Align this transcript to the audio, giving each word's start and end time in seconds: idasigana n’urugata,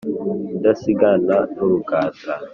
idasigana 0.55 1.37
n’urugata, 1.53 2.33